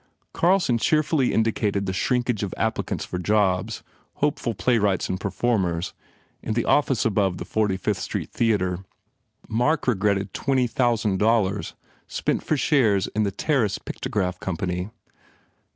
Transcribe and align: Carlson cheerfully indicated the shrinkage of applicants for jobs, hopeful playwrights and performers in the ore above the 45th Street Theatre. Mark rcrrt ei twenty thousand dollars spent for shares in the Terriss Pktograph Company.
Carlson 0.33 0.79
cheerfully 0.79 1.31
indicated 1.31 1.85
the 1.85 1.93
shrinkage 1.93 2.41
of 2.41 2.55
applicants 2.57 3.05
for 3.05 3.19
jobs, 3.19 3.83
hopeful 4.15 4.55
playwrights 4.55 5.07
and 5.09 5.19
performers 5.19 5.93
in 6.41 6.55
the 6.55 6.65
ore 6.65 6.83
above 7.05 7.37
the 7.37 7.45
45th 7.45 7.97
Street 7.97 8.31
Theatre. 8.31 8.83
Mark 9.47 9.83
rcrrt 9.83 10.19
ei 10.19 10.27
twenty 10.33 10.65
thousand 10.65 11.19
dollars 11.19 11.75
spent 12.07 12.41
for 12.41 12.57
shares 12.57 13.05
in 13.13 13.21
the 13.21 13.31
Terriss 13.31 13.77
Pktograph 13.77 14.39
Company. 14.39 14.89